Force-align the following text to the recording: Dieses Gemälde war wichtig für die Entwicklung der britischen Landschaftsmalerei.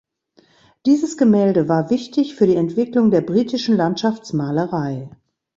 Dieses 0.87 1.15
Gemälde 1.15 1.69
war 1.69 1.91
wichtig 1.91 2.33
für 2.33 2.47
die 2.47 2.55
Entwicklung 2.55 3.11
der 3.11 3.21
britischen 3.21 3.77
Landschaftsmalerei. 3.77 5.11